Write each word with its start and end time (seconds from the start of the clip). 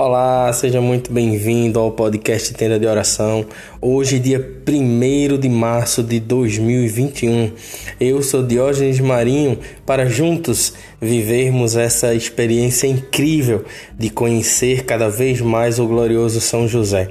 Olá, 0.00 0.52
seja 0.52 0.80
muito 0.80 1.12
bem-vindo 1.12 1.76
ao 1.80 1.90
podcast 1.90 2.54
Tenda 2.54 2.78
de 2.78 2.86
Oração. 2.86 3.44
Hoje, 3.80 4.20
dia 4.20 4.38
1 4.64 5.36
de 5.36 5.48
março 5.48 6.04
de 6.04 6.20
2021. 6.20 7.50
Eu 7.98 8.22
sou 8.22 8.44
Diógenes 8.44 9.00
Marinho 9.00 9.58
para 9.84 10.06
juntos 10.06 10.72
vivermos 11.00 11.74
essa 11.74 12.14
experiência 12.14 12.86
incrível 12.86 13.64
de 13.98 14.08
conhecer 14.08 14.84
cada 14.84 15.10
vez 15.10 15.40
mais 15.40 15.80
o 15.80 15.88
glorioso 15.88 16.40
São 16.40 16.68
José. 16.68 17.10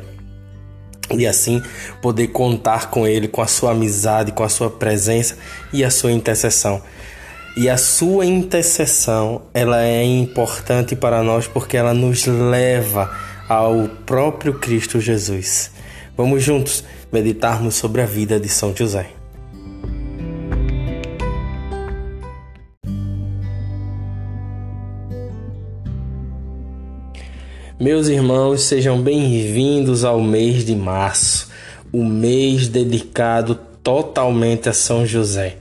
E 1.13 1.27
assim 1.27 1.61
poder 2.01 2.27
contar 2.27 2.89
com 2.89 3.05
ele, 3.05 3.27
com 3.27 3.41
a 3.41 3.47
sua 3.47 3.71
amizade, 3.71 4.31
com 4.31 4.43
a 4.43 4.49
sua 4.49 4.69
presença 4.69 5.37
e 5.73 5.83
a 5.83 5.89
sua 5.89 6.13
intercessão. 6.13 6.81
E 7.59 7.67
a 7.69 7.75
sua 7.75 8.23
intercessão, 8.23 9.41
ela 9.51 9.83
é 9.83 10.03
importante 10.03 10.95
para 10.95 11.23
nós 11.23 11.47
porque 11.47 11.75
ela 11.75 11.91
nos 11.91 12.27
leva 12.27 13.09
ao 13.49 13.89
próprio 14.05 14.59
Cristo 14.59 15.01
Jesus. 15.01 15.71
Vamos 16.15 16.43
juntos 16.43 16.83
meditarmos 17.11 17.73
sobre 17.73 18.03
a 18.03 18.05
vida 18.05 18.39
de 18.39 18.47
São 18.47 18.75
José. 18.75 19.07
Meus 27.79 28.07
irmãos, 28.07 28.61
sejam 28.61 29.01
bem-vindos 29.01 30.03
ao 30.03 30.21
mês 30.21 30.63
de 30.63 30.75
março, 30.75 31.49
o 31.91 32.05
mês 32.05 32.67
dedicado 32.67 33.55
totalmente 33.81 34.69
a 34.69 34.73
São 34.73 35.07
José 35.07 35.57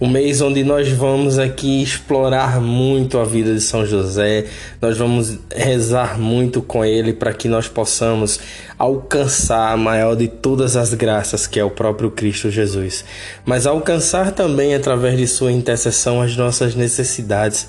um 0.00 0.08
mês 0.08 0.40
onde 0.40 0.62
nós 0.62 0.88
vamos 0.88 1.40
aqui 1.40 1.82
explorar 1.82 2.60
muito 2.60 3.18
a 3.18 3.24
vida 3.24 3.52
de 3.52 3.60
São 3.60 3.84
José, 3.84 4.44
nós 4.80 4.96
vamos 4.96 5.38
rezar 5.52 6.20
muito 6.20 6.62
com 6.62 6.84
ele 6.84 7.12
para 7.12 7.32
que 7.32 7.48
nós 7.48 7.66
possamos 7.66 8.38
alcançar 8.78 9.72
a 9.72 9.76
maior 9.76 10.14
de 10.14 10.28
todas 10.28 10.76
as 10.76 10.94
graças, 10.94 11.48
que 11.48 11.58
é 11.58 11.64
o 11.64 11.70
próprio 11.70 12.12
Cristo 12.12 12.48
Jesus, 12.48 13.04
mas 13.44 13.66
alcançar 13.66 14.30
também 14.30 14.72
através 14.72 15.18
de 15.18 15.26
sua 15.26 15.50
intercessão 15.50 16.22
as 16.22 16.36
nossas 16.36 16.76
necessidades, 16.76 17.68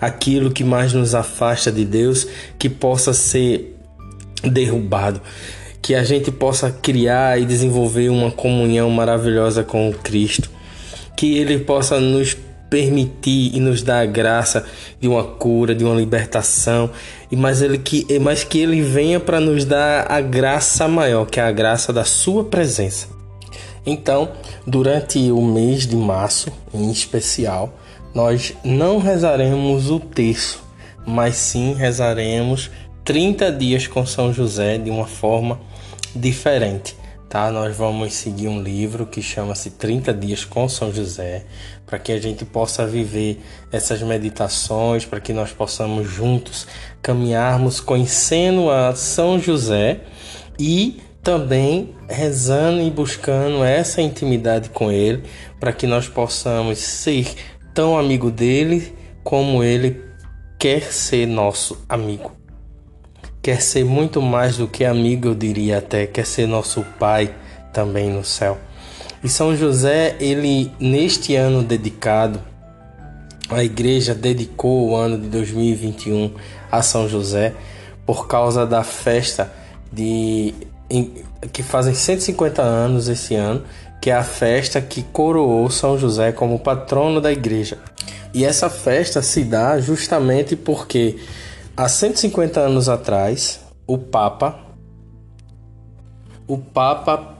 aquilo 0.00 0.50
que 0.50 0.64
mais 0.64 0.94
nos 0.94 1.14
afasta 1.14 1.70
de 1.70 1.84
Deus, 1.84 2.26
que 2.58 2.70
possa 2.70 3.12
ser 3.12 3.76
derrubado. 4.42 5.20
Que 5.82 5.96
a 5.96 6.04
gente 6.04 6.30
possa 6.30 6.70
criar 6.70 7.40
e 7.40 7.44
desenvolver 7.44 8.08
uma 8.08 8.30
comunhão 8.30 8.88
maravilhosa 8.88 9.64
com 9.64 9.90
o 9.90 9.92
Cristo 9.92 10.48
que 11.16 11.38
Ele 11.38 11.58
possa 11.58 12.00
nos 12.00 12.36
permitir 12.72 13.54
e 13.54 13.60
nos 13.60 13.82
dar 13.82 14.00
a 14.00 14.06
graça 14.06 14.64
de 14.98 15.06
uma 15.06 15.22
cura, 15.22 15.74
de 15.74 15.84
uma 15.84 15.94
libertação, 15.94 16.88
e 17.30 17.36
mas 17.36 17.60
ele 17.60 17.76
que, 17.76 18.06
mas 18.18 18.44
que 18.44 18.58
ele 18.58 18.80
venha 18.80 19.20
para 19.20 19.38
nos 19.38 19.66
dar 19.66 20.10
a 20.10 20.22
graça 20.22 20.88
maior, 20.88 21.26
que 21.26 21.38
é 21.38 21.42
a 21.42 21.52
graça 21.52 21.92
da 21.92 22.02
sua 22.02 22.44
presença. 22.44 23.08
Então, 23.84 24.30
durante 24.66 25.30
o 25.30 25.42
mês 25.42 25.86
de 25.86 25.96
março, 25.96 26.50
em 26.72 26.90
especial, 26.90 27.78
nós 28.14 28.54
não 28.64 28.98
rezaremos 28.98 29.90
o 29.90 30.00
terço, 30.00 30.64
mas 31.06 31.36
sim 31.36 31.74
rezaremos 31.74 32.70
30 33.04 33.52
dias 33.52 33.86
com 33.86 34.06
São 34.06 34.32
José 34.32 34.78
de 34.78 34.88
uma 34.88 35.06
forma 35.06 35.60
diferente 36.16 37.01
tá? 37.32 37.50
Nós 37.50 37.74
vamos 37.74 38.12
seguir 38.12 38.46
um 38.46 38.62
livro 38.62 39.06
que 39.06 39.22
chama-se 39.22 39.70
30 39.70 40.12
dias 40.12 40.44
com 40.44 40.68
São 40.68 40.92
José, 40.92 41.46
para 41.86 41.98
que 41.98 42.12
a 42.12 42.20
gente 42.20 42.44
possa 42.44 42.86
viver 42.86 43.40
essas 43.72 44.02
meditações, 44.02 45.06
para 45.06 45.18
que 45.18 45.32
nós 45.32 45.50
possamos 45.50 46.06
juntos 46.06 46.66
caminharmos 47.00 47.80
conhecendo 47.80 48.70
a 48.70 48.94
São 48.94 49.38
José 49.40 50.00
e 50.58 51.00
também 51.22 51.94
rezando 52.06 52.82
e 52.82 52.90
buscando 52.90 53.64
essa 53.64 54.02
intimidade 54.02 54.68
com 54.68 54.92
ele, 54.92 55.22
para 55.58 55.72
que 55.72 55.86
nós 55.86 56.06
possamos 56.06 56.80
ser 56.80 57.34
tão 57.72 57.98
amigo 57.98 58.30
dele 58.30 58.94
como 59.24 59.64
ele 59.64 60.04
quer 60.58 60.82
ser 60.92 61.26
nosso 61.26 61.82
amigo 61.88 62.41
quer 63.42 63.60
ser 63.60 63.84
muito 63.84 64.22
mais 64.22 64.56
do 64.56 64.68
que 64.68 64.84
amigo, 64.84 65.28
eu 65.28 65.34
diria 65.34 65.78
até, 65.78 66.06
quer 66.06 66.24
ser 66.24 66.46
nosso 66.46 66.84
Pai 66.98 67.34
também 67.72 68.08
no 68.08 68.24
céu. 68.24 68.56
E 69.22 69.28
São 69.28 69.56
José, 69.56 70.16
ele 70.20 70.70
neste 70.78 71.34
ano 71.34 71.62
dedicado, 71.62 72.40
a 73.50 73.62
igreja 73.64 74.14
dedicou 74.14 74.90
o 74.90 74.96
ano 74.96 75.18
de 75.18 75.28
2021 75.28 76.32
a 76.70 76.80
São 76.82 77.08
José 77.08 77.52
por 78.06 78.26
causa 78.26 78.64
da 78.64 78.84
festa 78.84 79.52
de 79.92 80.54
que 81.52 81.62
fazem 81.62 81.94
150 81.94 82.62
anos 82.62 83.08
esse 83.08 83.34
ano, 83.34 83.62
que 84.00 84.10
é 84.10 84.14
a 84.14 84.22
festa 84.22 84.80
que 84.80 85.02
coroou 85.02 85.68
São 85.70 85.98
José 85.98 86.32
como 86.32 86.58
patrono 86.58 87.20
da 87.20 87.32
igreja. 87.32 87.78
E 88.34 88.44
essa 88.44 88.70
festa 88.70 89.20
se 89.20 89.44
dá 89.44 89.78
justamente 89.80 90.56
porque 90.56 91.16
Há 91.74 91.88
150 91.88 92.60
anos 92.60 92.86
atrás, 92.90 93.60
o 93.86 93.96
Papa, 93.96 94.60
o 96.46 96.58
Papa 96.58 97.38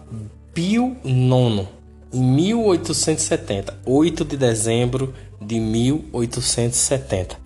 Pio 0.54 0.96
IX, 1.04 1.68
em 2.10 2.22
1870, 2.22 3.80
8 3.84 4.24
de 4.24 4.38
dezembro 4.38 5.12
de 5.38 5.60
1870, 5.60 7.36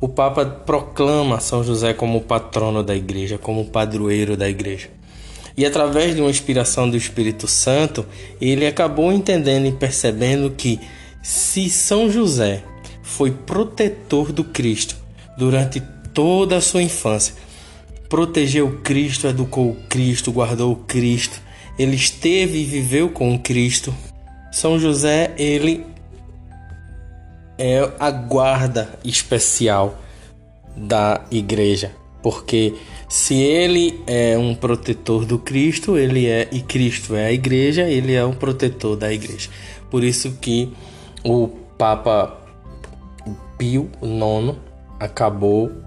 o 0.00 0.08
Papa 0.08 0.46
proclama 0.46 1.40
São 1.40 1.64
José 1.64 1.92
como 1.92 2.20
patrono 2.20 2.84
da 2.84 2.94
igreja, 2.94 3.36
como 3.36 3.64
padroeiro 3.64 4.36
da 4.36 4.48
igreja. 4.48 4.90
E 5.56 5.66
através 5.66 6.14
de 6.14 6.20
uma 6.20 6.30
inspiração 6.30 6.88
do 6.88 6.96
Espírito 6.96 7.48
Santo, 7.48 8.06
ele 8.40 8.64
acabou 8.64 9.12
entendendo 9.12 9.66
e 9.66 9.72
percebendo 9.72 10.52
que 10.52 10.78
se 11.20 11.68
São 11.68 12.08
José 12.08 12.62
foi 13.02 13.32
protetor 13.32 14.30
do 14.30 14.44
Cristo 14.44 14.94
durante 15.36 15.82
toda 16.18 16.56
a 16.56 16.60
sua 16.60 16.82
infância. 16.82 17.32
Protegeu 18.08 18.80
Cristo, 18.82 19.28
educou 19.28 19.76
Cristo, 19.88 20.32
guardou 20.32 20.74
Cristo. 20.74 21.40
Ele 21.78 21.94
esteve 21.94 22.58
e 22.58 22.64
viveu 22.64 23.10
com 23.10 23.38
Cristo. 23.38 23.94
São 24.50 24.80
José, 24.80 25.32
ele 25.38 25.86
é 27.56 27.88
a 28.00 28.10
guarda 28.10 28.98
especial 29.04 29.96
da 30.76 31.24
igreja, 31.30 31.92
porque 32.20 32.74
se 33.08 33.34
ele 33.34 34.02
é 34.04 34.36
um 34.36 34.56
protetor 34.56 35.24
do 35.24 35.38
Cristo, 35.38 35.96
ele 35.96 36.26
é 36.26 36.48
e 36.50 36.60
Cristo 36.62 37.14
é 37.14 37.26
a 37.26 37.32
igreja, 37.32 37.82
ele 37.82 38.12
é 38.12 38.24
o 38.24 38.34
protetor 38.34 38.96
da 38.96 39.12
igreja. 39.12 39.50
Por 39.88 40.02
isso 40.02 40.32
que 40.40 40.72
o 41.24 41.46
Papa 41.78 42.36
Pio 43.56 43.88
IX 44.02 44.56
acabou 44.98 45.86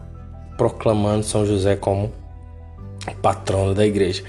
proclamando 0.61 1.25
São 1.25 1.43
José 1.43 1.75
como 1.75 2.11
patrono 3.19 3.73
da 3.73 3.83
igreja. 3.83 4.21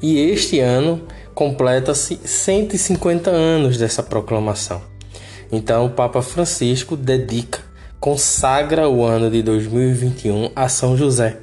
E 0.00 0.20
este 0.20 0.60
ano 0.60 1.02
completa-se 1.34 2.20
150 2.24 3.28
anos 3.28 3.76
dessa 3.76 4.00
proclamação. 4.00 4.80
Então 5.50 5.86
o 5.86 5.90
Papa 5.90 6.22
Francisco 6.22 6.96
dedica, 6.96 7.58
consagra 7.98 8.88
o 8.88 9.04
ano 9.04 9.28
de 9.28 9.42
2021 9.42 10.52
a 10.54 10.68
São 10.68 10.96
José. 10.96 11.38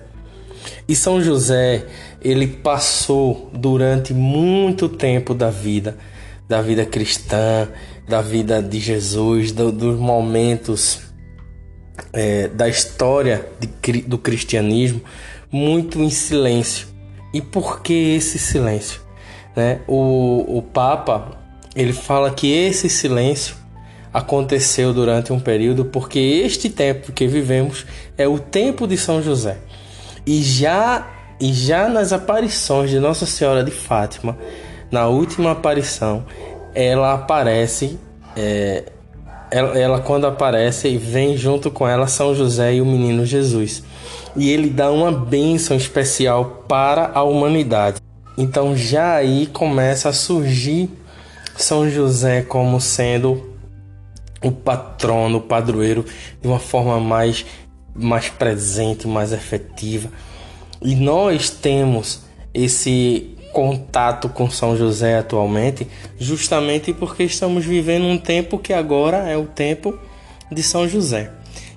E 0.87 0.95
São 0.95 1.21
José, 1.21 1.83
ele 2.21 2.47
passou 2.47 3.49
durante 3.51 4.13
muito 4.13 4.87
tempo 4.87 5.33
da 5.33 5.49
vida, 5.49 5.97
da 6.47 6.61
vida 6.61 6.85
cristã, 6.85 7.67
da 8.07 8.21
vida 8.21 8.63
de 8.63 8.79
Jesus, 8.79 9.51
do, 9.51 9.73
dos 9.73 9.99
momentos 9.99 11.06
é, 12.13 12.47
da 12.47 12.67
história 12.67 13.47
de, 13.59 14.01
do 14.01 14.17
cristianismo 14.17 15.01
muito 15.51 16.01
em 16.01 16.09
silêncio. 16.09 16.87
E 17.33 17.41
por 17.41 17.81
que 17.81 18.15
esse 18.15 18.39
silêncio? 18.39 19.01
Né? 19.55 19.79
O, 19.87 20.57
o 20.57 20.61
Papa 20.61 21.37
ele 21.75 21.93
fala 21.93 22.31
que 22.31 22.51
esse 22.51 22.89
silêncio 22.89 23.55
aconteceu 24.13 24.93
durante 24.93 25.31
um 25.31 25.39
período 25.39 25.85
porque 25.85 26.17
este 26.19 26.69
tempo 26.69 27.11
que 27.11 27.27
vivemos 27.27 27.85
é 28.17 28.27
o 28.27 28.39
tempo 28.39 28.87
de 28.87 28.97
São 28.97 29.21
José. 29.21 29.57
E 30.25 30.41
já 30.41 31.07
e 31.39 31.53
já 31.53 31.87
nas 31.87 32.11
aparições 32.11 32.89
de 32.89 32.99
Nossa 32.99 33.27
Senhora 33.27 33.63
de 33.63 33.69
Fátima, 33.69 34.35
na 34.89 35.07
última 35.07 35.51
aparição, 35.51 36.25
ela 36.73 37.13
aparece 37.13 37.99
é, 38.35 38.85
ela, 39.49 39.77
ela, 39.77 40.01
quando 40.01 40.27
aparece 40.27 40.97
vem 40.97 41.37
junto 41.37 41.71
com 41.71 41.87
ela 41.87 42.07
São 42.07 42.35
José 42.35 42.75
e 42.75 42.81
o 42.81 42.85
menino 42.85 43.25
Jesus. 43.25 43.83
E 44.35 44.49
ele 44.49 44.69
dá 44.69 44.91
uma 44.91 45.11
bênção 45.11 45.75
especial 45.75 46.63
para 46.67 47.11
a 47.13 47.23
humanidade. 47.23 48.01
Então 48.37 48.75
já 48.75 49.15
aí 49.15 49.47
começa 49.47 50.09
a 50.09 50.13
surgir 50.13 50.89
São 51.55 51.89
José 51.89 52.41
como 52.41 52.79
sendo 52.79 53.55
o 54.43 54.51
patrono, 54.51 55.39
o 55.39 55.41
padroeiro 55.41 56.05
de 56.41 56.47
uma 56.47 56.59
forma 56.59 56.99
mais 56.99 57.45
mais 57.95 58.29
presente, 58.29 59.07
mais 59.07 59.33
efetiva. 59.33 60.09
E 60.81 60.95
nós 60.95 61.49
temos 61.49 62.21
esse 62.53 63.35
contato 63.57 64.29
com 64.29 64.51
São 64.51 64.77
José 64.77 65.17
atualmente, 65.17 65.87
justamente 66.19 66.93
porque 66.93 67.23
estamos 67.23 67.65
vivendo 67.65 68.05
um 68.05 68.15
tempo 68.15 68.59
que 68.59 68.71
agora 68.71 69.27
é 69.27 69.35
o 69.35 69.47
tempo 69.47 69.97
de 70.51 70.61
São 70.61 70.87
José. 70.87 71.31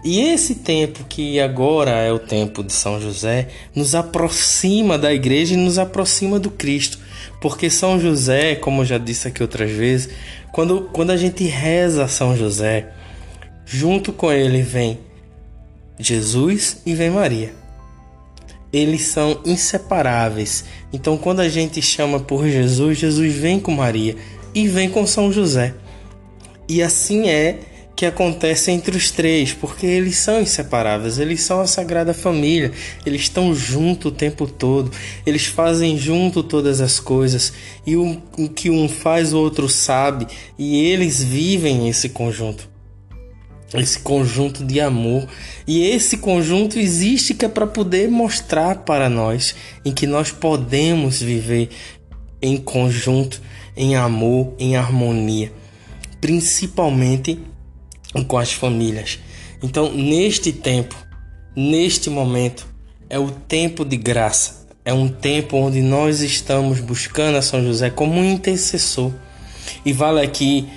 E 0.05 0.21
esse 0.21 0.57
tempo 0.57 1.07
que 1.09 1.41
agora 1.41 1.93
é 1.93 2.13
o 2.13 2.19
tempo 2.19 2.63
de 2.63 2.75
São 2.75 3.01
José 3.01 3.49
nos 3.75 3.95
aproxima 3.95 4.99
da 4.99 5.11
igreja 5.11 5.55
e 5.55 5.57
nos 5.57 5.79
aproxima 5.79 6.39
do 6.39 6.51
Cristo. 6.51 6.99
Porque 7.41 7.71
São 7.71 7.99
José, 7.99 8.57
como 8.57 8.83
eu 8.83 8.87
já 8.87 8.99
disse 8.99 9.29
aqui 9.29 9.41
outras 9.41 9.71
vezes, 9.71 10.11
quando, 10.53 10.83
quando 10.93 11.13
a 11.13 11.17
gente 11.17 11.45
reza 11.45 12.07
São 12.09 12.37
José, 12.37 12.91
junto 13.65 14.13
com 14.13 14.31
ele 14.31 14.61
vem 14.61 14.99
Jesus 15.99 16.83
e 16.85 16.95
vem 16.95 17.09
Maria. 17.09 17.55
Eles 18.73 19.03
são 19.03 19.41
inseparáveis. 19.45 20.65
Então, 20.93 21.17
quando 21.17 21.41
a 21.41 21.49
gente 21.49 21.83
chama 21.83 22.21
por 22.21 22.47
Jesus, 22.47 22.99
Jesus 22.99 23.35
vem 23.35 23.59
com 23.59 23.73
Maria 23.73 24.17
e 24.55 24.69
vem 24.69 24.89
com 24.89 25.07
São 25.07 25.33
José. 25.33 25.75
E 26.69 26.83
assim 26.83 27.29
é 27.29 27.59
que 28.01 28.07
acontece 28.07 28.71
entre 28.71 28.97
os 28.97 29.11
três, 29.11 29.53
porque 29.53 29.85
eles 29.85 30.17
são 30.17 30.41
inseparáveis, 30.41 31.19
eles 31.19 31.43
são 31.43 31.61
a 31.61 31.67
Sagrada 31.67 32.15
Família, 32.15 32.73
eles 33.05 33.21
estão 33.21 33.55
junto 33.55 34.09
o 34.09 34.11
tempo 34.11 34.47
todo, 34.47 34.91
eles 35.27 35.45
fazem 35.45 35.99
junto 35.99 36.43
todas 36.43 36.81
as 36.81 36.99
coisas, 36.99 37.53
e 37.87 37.97
o, 37.97 38.19
que 38.55 38.71
um 38.71 38.89
faz 38.89 39.35
o 39.35 39.39
outro 39.39 39.69
sabe, 39.69 40.27
e 40.59 40.83
eles 40.83 41.23
vivem 41.23 41.91
esse 41.91 42.09
conjunto. 42.09 42.70
Esse 43.73 44.01
conjunto 44.01 44.65
de 44.65 44.81
amor, 44.81 45.29
e 45.67 45.83
esse 45.87 46.17
conjunto 46.17 46.79
existe 46.79 47.35
que 47.35 47.45
é 47.45 47.49
para 47.49 47.67
poder 47.67 48.09
mostrar 48.09 48.79
para 48.79 49.09
nós 49.09 49.55
em 49.85 49.93
que 49.93 50.09
nós 50.09 50.33
podemos 50.33 51.23
viver 51.23 51.69
em 52.43 52.57
conjunto, 52.57 53.41
em 53.77 53.95
amor, 53.95 54.55
em 54.59 54.77
harmonia, 54.77 55.53
principalmente 56.21 57.39
com 58.27 58.39
as 58.39 58.53
famílias. 58.53 59.21
Então, 59.63 59.93
neste 59.93 60.53
tempo, 60.53 60.97
neste 61.55 62.11
momento, 62.11 62.67
é 63.09 63.19
o 63.19 63.31
tempo 63.31 63.85
de 63.85 63.97
graça. 63.97 64.67
É 64.85 64.93
um 64.93 65.09
tempo 65.09 65.57
onde 65.59 65.83
nós 65.83 66.23
estamos 66.23 66.81
buscando 66.81 67.37
a 67.37 67.43
São 67.43 67.63
José 67.63 67.91
como 67.91 68.25
intercessor. 68.25 69.13
E 69.85 69.93
vale 69.93 70.21
aqui 70.21 70.69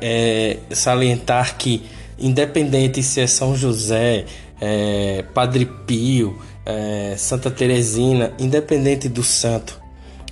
é, 0.00 0.58
salientar 0.72 1.56
que, 1.56 1.82
independente 2.22 3.02
se 3.02 3.20
é 3.20 3.26
São 3.26 3.56
José, 3.56 4.24
é, 4.60 5.24
Padre 5.34 5.66
Pio, 5.86 6.38
é, 6.64 7.14
Santa 7.18 7.50
Teresina, 7.50 8.32
independente 8.38 9.08
do 9.08 9.22
santo, 9.22 9.80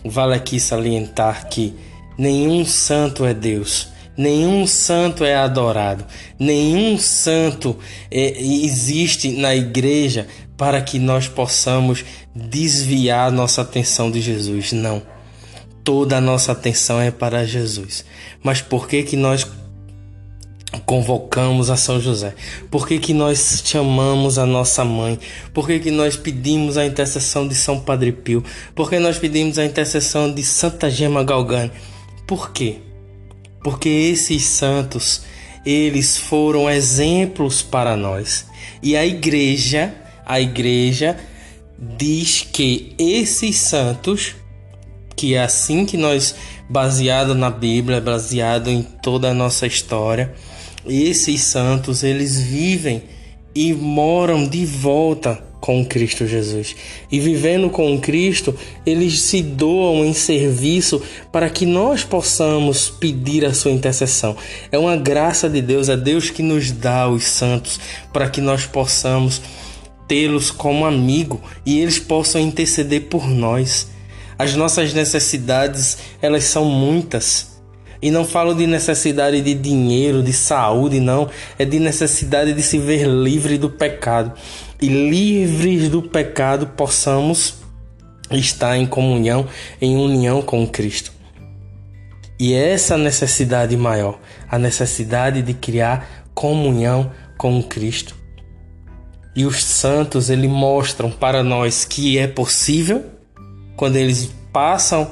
vale 0.04 0.34
aqui 0.34 0.60
salientar 0.60 1.48
que 1.48 1.74
nenhum 2.16 2.64
santo 2.64 3.24
é 3.24 3.34
Deus 3.34 3.90
Nenhum 4.20 4.66
santo 4.66 5.24
é 5.24 5.34
adorado, 5.34 6.04
nenhum 6.38 6.98
santo 6.98 7.74
é, 8.10 8.38
existe 8.38 9.30
na 9.30 9.56
igreja 9.56 10.26
para 10.58 10.82
que 10.82 10.98
nós 10.98 11.26
possamos 11.26 12.04
desviar 12.34 13.32
nossa 13.32 13.62
atenção 13.62 14.10
de 14.10 14.20
Jesus. 14.20 14.72
Não. 14.72 15.00
Toda 15.82 16.18
a 16.18 16.20
nossa 16.20 16.52
atenção 16.52 17.00
é 17.00 17.10
para 17.10 17.46
Jesus. 17.46 18.04
Mas 18.42 18.60
por 18.60 18.86
que 18.86 19.02
que 19.04 19.16
nós 19.16 19.46
convocamos 20.86 21.70
a 21.70 21.76
São 21.76 22.00
José? 22.00 22.34
Por 22.70 22.86
que, 22.86 22.98
que 22.98 23.12
nós 23.12 23.62
chamamos 23.64 24.38
a 24.38 24.46
nossa 24.46 24.84
mãe? 24.84 25.18
Por 25.52 25.66
que, 25.66 25.78
que 25.78 25.90
nós 25.90 26.16
pedimos 26.16 26.76
a 26.76 26.86
intercessão 26.86 27.46
de 27.46 27.54
São 27.54 27.80
Padre 27.80 28.12
Pio? 28.12 28.44
Por 28.74 28.88
que 28.88 28.98
nós 28.98 29.18
pedimos 29.18 29.58
a 29.58 29.64
intercessão 29.64 30.32
de 30.32 30.42
Santa 30.42 30.90
Gema 30.90 31.24
Galgani? 31.24 31.72
Por 32.26 32.52
quê? 32.52 32.78
porque 33.62 33.88
esses 33.88 34.44
santos, 34.44 35.22
eles 35.64 36.16
foram 36.16 36.68
exemplos 36.70 37.62
para 37.62 37.96
nós. 37.96 38.46
E 38.82 38.96
a 38.96 39.06
igreja, 39.06 39.94
a 40.24 40.40
igreja 40.40 41.16
diz 41.78 42.46
que 42.50 42.94
esses 42.98 43.56
santos, 43.56 44.34
que 45.14 45.34
é 45.34 45.42
assim 45.42 45.84
que 45.84 45.96
nós, 45.96 46.34
baseado 46.68 47.34
na 47.34 47.50
Bíblia, 47.50 48.00
baseado 48.00 48.68
em 48.70 48.82
toda 48.82 49.30
a 49.30 49.34
nossa 49.34 49.66
história, 49.66 50.32
esses 50.86 51.40
santos, 51.42 52.02
eles 52.02 52.40
vivem 52.40 53.02
e 53.54 53.72
moram 53.72 54.46
de 54.46 54.64
volta 54.64 55.50
com 55.60 55.84
Cristo 55.84 56.26
Jesus. 56.26 56.74
E 57.12 57.20
vivendo 57.20 57.68
com 57.68 57.98
Cristo, 58.00 58.56
eles 58.86 59.20
se 59.20 59.42
doam 59.42 60.04
em 60.04 60.14
serviço 60.14 61.02
para 61.30 61.50
que 61.50 61.66
nós 61.66 62.02
possamos 62.02 62.88
pedir 62.88 63.44
a 63.44 63.52
sua 63.52 63.70
intercessão. 63.70 64.36
É 64.72 64.78
uma 64.78 64.96
graça 64.96 65.48
de 65.48 65.60
Deus, 65.60 65.88
é 65.88 65.96
Deus 65.96 66.30
que 66.30 66.42
nos 66.42 66.72
dá 66.72 67.08
os 67.08 67.24
santos 67.24 67.78
para 68.12 68.28
que 68.28 68.40
nós 68.40 68.64
possamos 68.64 69.42
tê-los 70.08 70.50
como 70.50 70.86
amigo 70.86 71.40
e 71.64 71.78
eles 71.78 71.98
possam 71.98 72.40
interceder 72.40 73.02
por 73.02 73.28
nós. 73.28 73.88
As 74.38 74.56
nossas 74.56 74.94
necessidades, 74.94 75.98
elas 76.22 76.44
são 76.44 76.64
muitas. 76.64 77.49
E 78.02 78.10
não 78.10 78.24
falo 78.24 78.54
de 78.54 78.66
necessidade 78.66 79.40
de 79.42 79.54
dinheiro, 79.54 80.22
de 80.22 80.32
saúde, 80.32 81.00
não. 81.00 81.28
É 81.58 81.64
de 81.64 81.78
necessidade 81.78 82.52
de 82.52 82.62
se 82.62 82.78
ver 82.78 83.06
livre 83.06 83.58
do 83.58 83.68
pecado 83.68 84.32
e 84.80 84.88
livres 84.88 85.88
do 85.88 86.02
pecado 86.02 86.66
possamos 86.68 87.54
estar 88.30 88.76
em 88.76 88.86
comunhão, 88.86 89.46
em 89.80 89.96
união 89.96 90.40
com 90.40 90.66
Cristo. 90.66 91.12
E 92.38 92.54
é 92.54 92.72
essa 92.72 92.96
necessidade 92.96 93.76
maior, 93.76 94.18
a 94.48 94.58
necessidade 94.58 95.42
de 95.42 95.52
criar 95.52 96.24
comunhão 96.34 97.10
com 97.36 97.62
Cristo. 97.62 98.16
E 99.36 99.44
os 99.44 99.62
santos, 99.62 100.30
eles 100.30 100.50
mostram 100.50 101.10
para 101.10 101.42
nós 101.42 101.84
que 101.84 102.18
é 102.18 102.26
possível 102.26 103.04
quando 103.76 103.96
eles 103.96 104.32
passam 104.52 105.10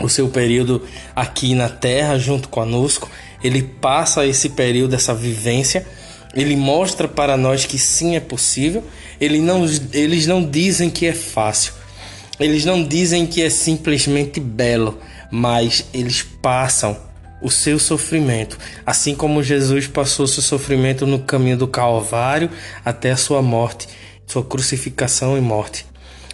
o 0.00 0.08
seu 0.08 0.28
período 0.28 0.82
aqui 1.14 1.54
na 1.54 1.68
terra 1.68 2.18
junto 2.18 2.48
conosco, 2.48 3.10
ele 3.42 3.62
passa 3.62 4.26
esse 4.26 4.50
período, 4.50 4.94
essa 4.94 5.14
vivência 5.14 5.86
ele 6.34 6.56
mostra 6.56 7.06
para 7.06 7.36
nós 7.36 7.66
que 7.66 7.78
sim 7.78 8.16
é 8.16 8.20
possível. 8.20 8.82
Ele 9.20 9.40
não, 9.40 9.64
eles 9.92 10.26
não 10.26 10.44
dizem 10.44 10.88
que 10.88 11.06
é 11.06 11.12
fácil. 11.12 11.74
Eles 12.40 12.64
não 12.64 12.82
dizem 12.82 13.26
que 13.26 13.42
é 13.42 13.50
simplesmente 13.50 14.40
belo, 14.40 14.98
mas 15.30 15.84
eles 15.92 16.22
passam 16.22 16.96
o 17.40 17.50
seu 17.50 17.78
sofrimento, 17.78 18.56
assim 18.86 19.16
como 19.16 19.42
Jesus 19.42 19.88
passou 19.88 20.28
seu 20.28 20.42
sofrimento 20.42 21.06
no 21.06 21.18
caminho 21.18 21.56
do 21.56 21.66
Calvário 21.66 22.48
até 22.84 23.10
a 23.10 23.16
sua 23.16 23.42
morte, 23.42 23.88
sua 24.26 24.44
crucificação 24.44 25.36
e 25.36 25.40
morte. 25.40 25.84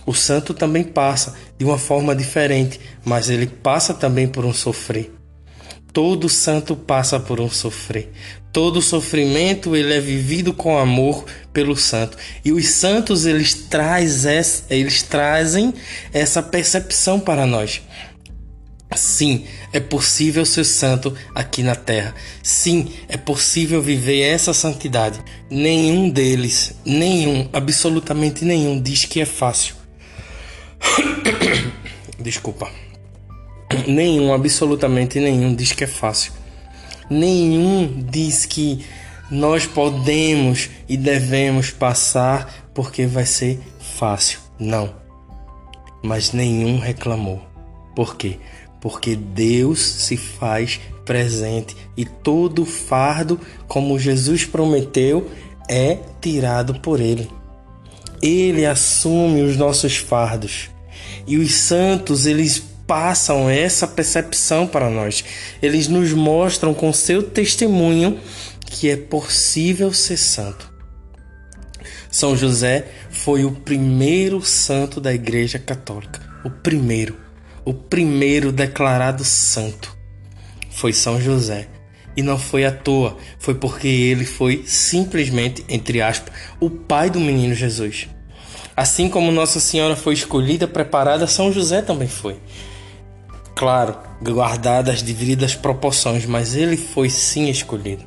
O 0.09 0.15
santo 0.15 0.55
também 0.55 0.85
passa 0.85 1.35
de 1.59 1.67
uma 1.67 1.77
forma 1.77 2.17
diferente, 2.17 2.81
mas 3.05 3.29
ele 3.29 3.47
passa 3.47 3.93
também 3.93 4.27
por 4.27 4.43
um 4.47 4.55
sofrer. 4.55 5.13
Todo 5.93 6.31
santo 6.31 6.75
passa 6.75 7.21
por 7.21 7.39
um 7.43 7.51
sofrer. 7.51 8.11
Todo 8.51 8.81
sofrimento 8.81 9.77
ele 9.77 9.93
é 9.93 10.01
vivido 10.01 10.55
com 10.55 10.79
amor 10.79 11.27
pelo 11.53 11.77
santo. 11.77 12.17
E 12.43 12.53
os 12.53 12.67
santos 12.69 13.27
eles, 13.27 13.69
eles 14.71 15.03
trazem 15.03 15.75
essa 16.11 16.43
percepção 16.43 17.21
para 17.21 17.45
nós. 17.45 17.83
Sim, 18.97 19.45
é 19.75 19.79
possível 19.79 20.47
ser 20.47 20.65
santo 20.65 21.15
aqui 21.35 21.63
na 21.63 21.75
terra. 21.75 22.15
Sim, 22.43 22.91
é 23.11 23.19
possível 23.19 23.83
viver 23.83 24.23
essa 24.23 24.55
santidade. 24.55 25.21
Nenhum 25.51 26.09
deles, 26.09 26.73
nenhum, 26.83 27.47
absolutamente 27.53 28.43
nenhum, 28.47 28.81
diz 28.81 29.05
que 29.05 29.21
é 29.21 29.27
fácil. 29.27 29.78
Desculpa. 32.19 32.69
Nenhum, 33.87 34.33
absolutamente 34.33 35.21
nenhum, 35.21 35.55
diz 35.55 35.73
que 35.73 35.85
é 35.85 35.87
fácil. 35.87 36.33
Nenhum 37.11 38.05
diz 38.11 38.45
que 38.47 38.85
nós 39.31 39.67
podemos 39.67 40.71
e 40.89 40.97
devemos 40.97 41.71
passar 41.71 42.71
porque 42.75 43.07
vai 43.07 43.27
ser 43.27 43.59
fácil. 43.79 44.41
Não. 44.59 44.95
Mas 46.03 46.33
nenhum 46.33 46.79
reclamou. 46.79 47.43
Por 47.95 48.17
quê? 48.17 48.39
Porque 48.81 49.17
Deus 49.17 49.81
se 49.81 50.17
faz 50.17 50.81
presente 51.05 51.77
e 51.97 52.05
todo 52.05 52.65
fardo, 52.65 53.41
como 53.67 53.99
Jesus 53.99 54.45
prometeu, 54.45 55.31
é 55.69 55.99
tirado 56.21 56.81
por 56.81 57.01
Ele. 57.01 57.29
Ele 58.23 58.65
assume 58.65 59.43
os 59.43 59.57
nossos 59.57 59.97
fardos. 59.97 60.71
E 61.29 61.37
os 61.37 61.53
santos, 61.55 62.25
eles 62.25 62.63
passam 62.87 63.51
essa 63.51 63.87
percepção 63.87 64.67
para 64.67 64.89
nós. 64.89 65.23
Eles 65.61 65.87
nos 65.87 66.11
mostram 66.15 66.73
com 66.73 66.91
seu 66.91 67.23
testemunho 67.23 68.19
que 68.65 68.89
é 68.89 68.97
possível 68.97 69.93
ser 69.93 70.17
santo. 70.17 70.73
São 72.11 72.35
José 72.35 72.87
foi 73.11 73.45
o 73.45 73.53
primeiro 73.53 74.41
santo 74.43 75.03
da 75.03 75.13
Igreja 75.13 75.59
Católica. 75.59 76.21
O 76.43 76.49
primeiro. 76.49 77.15
O 77.63 77.75
primeiro 77.75 78.51
declarado 78.51 79.23
santo 79.23 79.95
foi 80.71 80.95
São 80.95 81.21
José. 81.21 81.69
E 82.17 82.23
não 82.23 82.39
foi 82.39 82.65
à 82.65 82.73
toa, 82.73 83.19
foi 83.39 83.55
porque 83.55 83.87
ele 83.87 84.25
foi 84.25 84.65
simplesmente, 84.67 85.65
entre 85.69 86.01
aspas, 86.01 86.33
o 86.59 86.71
pai 86.71 87.11
do 87.11 87.21
menino 87.21 87.55
Jesus. 87.55 88.09
Assim 88.79 89.09
como 89.09 89.33
Nossa 89.33 89.59
Senhora 89.59 89.97
foi 89.97 90.15
escolhida, 90.15 90.69
preparada, 90.69 91.27
São 91.27 91.51
José 91.53 91.83
também 91.83 92.07
foi. 92.07 92.37
Claro, 93.57 93.97
guardadas 94.23 94.95
as 94.95 95.03
devidas 95.03 95.57
proporções, 95.57 96.25
mas 96.25 96.55
ele 96.55 96.77
foi 96.77 97.11
sim 97.11 97.49
escolhido 97.49 98.05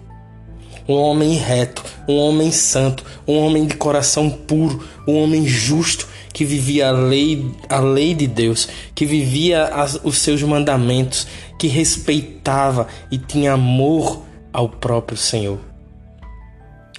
um 0.87 0.95
homem 0.95 1.33
reto, 1.33 1.83
um 2.07 2.15
homem 2.15 2.51
santo, 2.51 3.05
um 3.27 3.37
homem 3.37 3.65
de 3.65 3.75
coração 3.75 4.29
puro, 4.29 4.83
um 5.05 5.21
homem 5.21 5.45
justo 5.45 6.07
que 6.33 6.45
vivia 6.45 6.87
a 6.87 6.91
lei, 6.91 7.51
a 7.67 7.79
lei 7.79 8.13
de 8.13 8.25
Deus, 8.25 8.67
que 8.95 9.05
vivia 9.05 9.65
as, 9.65 9.99
os 10.03 10.19
seus 10.19 10.41
mandamentos, 10.41 11.27
que 11.59 11.67
respeitava 11.67 12.87
e 13.11 13.17
tinha 13.17 13.53
amor 13.53 14.23
ao 14.53 14.69
próprio 14.69 15.17
Senhor. 15.17 15.70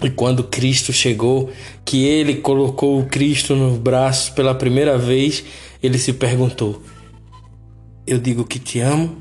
E 0.02 0.10
quando 0.10 0.42
Cristo 0.44 0.92
chegou, 0.92 1.50
que 1.84 2.04
ele 2.04 2.36
colocou 2.36 2.98
o 2.98 3.06
Cristo 3.06 3.54
nos 3.54 3.78
braços 3.78 4.30
pela 4.30 4.54
primeira 4.54 4.98
vez, 4.98 5.44
ele 5.82 5.96
se 5.98 6.12
perguntou: 6.12 6.82
Eu 8.06 8.18
digo 8.18 8.44
que 8.44 8.58
te 8.58 8.80
amo 8.80 9.16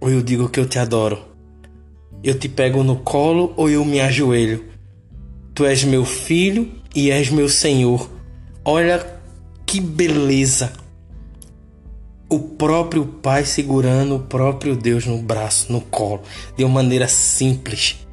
ou 0.00 0.10
eu 0.10 0.22
digo 0.22 0.48
que 0.48 0.60
eu 0.60 0.66
te 0.66 0.78
adoro? 0.78 1.18
Eu 2.22 2.38
te 2.38 2.48
pego 2.48 2.84
no 2.84 2.96
colo 2.96 3.52
ou 3.56 3.68
eu 3.68 3.84
me 3.84 4.00
ajoelho? 4.00 4.64
Tu 5.52 5.64
és 5.64 5.82
meu 5.82 6.04
filho 6.04 6.70
e 6.94 7.10
és 7.10 7.28
meu 7.30 7.48
Senhor. 7.48 8.08
Olha 8.64 9.04
que 9.66 9.80
beleza! 9.80 10.72
O 12.28 12.38
próprio 12.38 13.04
Pai 13.04 13.44
segurando 13.44 14.16
o 14.16 14.20
próprio 14.20 14.74
Deus 14.76 15.06
no 15.06 15.18
braço, 15.18 15.72
no 15.72 15.80
colo, 15.80 16.22
de 16.56 16.64
uma 16.64 16.74
maneira 16.74 17.06
simples. 17.06 18.03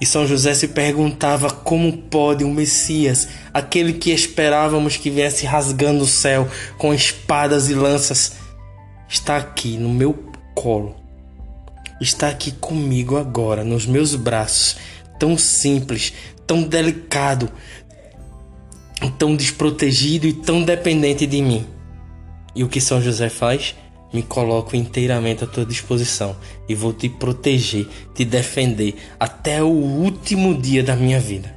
E 0.00 0.06
São 0.06 0.26
José 0.26 0.54
se 0.54 0.68
perguntava 0.68 1.50
como 1.50 1.92
pode 1.92 2.44
o 2.44 2.50
Messias, 2.50 3.28
aquele 3.52 3.94
que 3.94 4.10
esperávamos 4.10 4.96
que 4.96 5.10
viesse 5.10 5.44
rasgando 5.44 6.04
o 6.04 6.06
céu 6.06 6.48
com 6.76 6.94
espadas 6.94 7.68
e 7.68 7.74
lanças, 7.74 8.34
estar 9.08 9.38
aqui 9.38 9.76
no 9.76 9.88
meu 9.88 10.14
colo, 10.54 10.94
está 12.00 12.28
aqui 12.28 12.52
comigo 12.52 13.16
agora, 13.16 13.64
nos 13.64 13.86
meus 13.86 14.14
braços, 14.14 14.76
tão 15.18 15.36
simples, 15.36 16.12
tão 16.46 16.62
delicado, 16.62 17.50
tão 19.18 19.34
desprotegido 19.34 20.26
e 20.26 20.32
tão 20.32 20.62
dependente 20.62 21.26
de 21.26 21.42
mim. 21.42 21.66
E 22.54 22.62
o 22.62 22.68
que 22.68 22.80
São 22.80 23.00
José 23.00 23.28
faz? 23.28 23.74
Me 24.12 24.22
coloco 24.22 24.74
inteiramente 24.74 25.44
à 25.44 25.46
tua 25.46 25.64
disposição 25.64 26.36
e 26.68 26.74
vou 26.74 26.92
te 26.92 27.08
proteger, 27.08 27.86
te 28.14 28.24
defender 28.24 28.94
até 29.18 29.62
o 29.62 29.68
último 29.68 30.54
dia 30.54 30.82
da 30.82 30.96
minha 30.96 31.20
vida. 31.20 31.54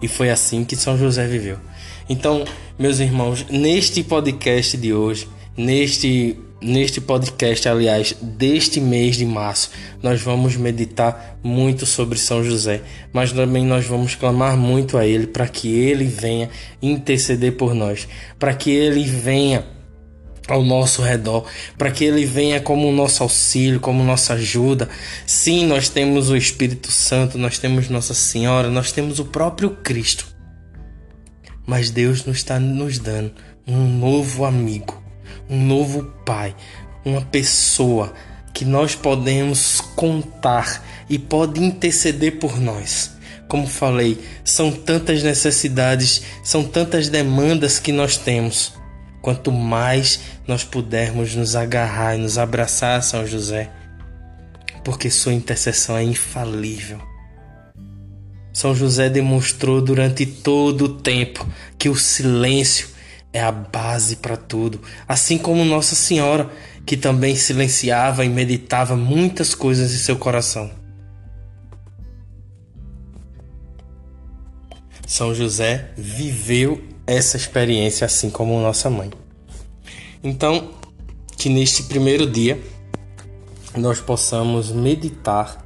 E 0.00 0.08
foi 0.08 0.30
assim 0.30 0.64
que 0.64 0.76
São 0.76 0.96
José 0.96 1.26
viveu. 1.26 1.58
Então, 2.08 2.44
meus 2.78 3.00
irmãos, 3.00 3.44
neste 3.50 4.02
podcast 4.02 4.76
de 4.76 4.94
hoje, 4.94 5.28
neste 5.56 6.38
Neste 6.60 7.00
podcast, 7.00 7.68
aliás, 7.68 8.16
deste 8.20 8.80
mês 8.80 9.16
de 9.16 9.24
março, 9.24 9.70
nós 10.02 10.20
vamos 10.20 10.56
meditar 10.56 11.38
muito 11.40 11.86
sobre 11.86 12.18
São 12.18 12.42
José, 12.42 12.82
mas 13.12 13.30
também 13.30 13.64
nós 13.64 13.86
vamos 13.86 14.16
clamar 14.16 14.56
muito 14.56 14.98
a 14.98 15.06
Ele 15.06 15.28
para 15.28 15.46
que 15.46 15.68
Ele 15.68 16.04
venha 16.04 16.50
interceder 16.82 17.52
por 17.52 17.74
nós, 17.74 18.08
para 18.40 18.52
que 18.54 18.72
Ele 18.72 19.04
venha 19.04 19.64
ao 20.48 20.62
nosso 20.62 21.02
redor, 21.02 21.44
para 21.76 21.90
que 21.90 22.04
Ele 22.04 22.24
venha 22.24 22.60
como 22.60 22.90
nosso 22.90 23.22
auxílio, 23.22 23.80
como 23.80 24.02
nossa 24.02 24.34
ajuda. 24.34 24.88
Sim, 25.26 25.66
nós 25.66 25.88
temos 25.88 26.30
o 26.30 26.36
Espírito 26.36 26.90
Santo, 26.90 27.38
nós 27.38 27.58
temos 27.58 27.88
Nossa 27.88 28.14
Senhora, 28.14 28.70
nós 28.70 28.90
temos 28.90 29.18
o 29.18 29.24
próprio 29.26 29.70
Cristo, 29.70 30.26
mas 31.66 31.90
Deus 31.90 32.24
nos 32.24 32.38
está 32.38 32.58
nos 32.58 32.98
dando 32.98 33.32
um 33.66 33.98
novo 33.98 34.44
amigo 34.44 35.08
um 35.48 35.64
novo 35.64 36.04
pai, 36.24 36.54
uma 37.04 37.22
pessoa 37.22 38.12
que 38.52 38.64
nós 38.64 38.94
podemos 38.94 39.80
contar 39.96 40.84
e 41.08 41.18
pode 41.18 41.62
interceder 41.62 42.38
por 42.38 42.60
nós. 42.60 43.12
Como 43.46 43.66
falei, 43.66 44.18
são 44.44 44.70
tantas 44.70 45.22
necessidades, 45.22 46.22
são 46.44 46.62
tantas 46.64 47.08
demandas 47.08 47.78
que 47.78 47.92
nós 47.92 48.16
temos. 48.16 48.77
Quanto 49.20 49.50
mais 49.50 50.20
nós 50.46 50.64
pudermos 50.64 51.34
nos 51.34 51.56
agarrar 51.56 52.16
e 52.16 52.20
nos 52.20 52.38
abraçar 52.38 52.98
a 52.98 53.02
São 53.02 53.26
José, 53.26 53.70
porque 54.84 55.10
sua 55.10 55.32
intercessão 55.32 55.96
é 55.96 56.02
infalível. 56.02 57.00
São 58.52 58.74
José 58.74 59.08
demonstrou 59.08 59.80
durante 59.80 60.26
todo 60.26 60.86
o 60.86 60.88
tempo 60.88 61.46
que 61.78 61.88
o 61.88 61.94
silêncio 61.94 62.88
é 63.32 63.40
a 63.40 63.52
base 63.52 64.16
para 64.16 64.36
tudo, 64.36 64.80
assim 65.06 65.38
como 65.38 65.64
Nossa 65.64 65.94
Senhora, 65.94 66.50
que 66.84 66.96
também 66.96 67.36
silenciava 67.36 68.24
e 68.24 68.28
meditava 68.28 68.96
muitas 68.96 69.54
coisas 69.54 69.92
em 69.92 69.98
seu 69.98 70.16
coração. 70.16 70.70
São 75.06 75.34
José 75.34 75.90
viveu 75.96 76.82
essa 77.08 77.38
experiência 77.38 78.04
assim 78.04 78.28
como 78.28 78.60
nossa 78.60 78.90
mãe. 78.90 79.10
Então, 80.22 80.70
que 81.38 81.48
neste 81.48 81.84
primeiro 81.84 82.30
dia 82.30 82.60
nós 83.74 84.00
possamos 84.00 84.70
meditar 84.70 85.64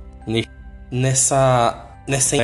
nessa 0.90 1.88
nessa 2.06 2.37